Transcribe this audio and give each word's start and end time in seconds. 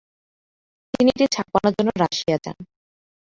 তিনি 0.93 1.09
এটি 1.13 1.25
ছাপানোর 1.35 1.73
জন্য 1.77 1.89
রাশিয়া 2.03 2.37
যান। 2.43 2.57